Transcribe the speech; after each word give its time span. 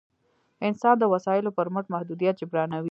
انسان 0.67 0.95
د 0.99 1.03
وسایلو 1.13 1.55
پر 1.57 1.67
مټ 1.73 1.85
محدودیت 1.93 2.35
جبرانوي. 2.41 2.79